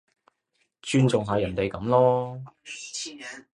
[0.81, 2.41] 尊重下人哋噉囉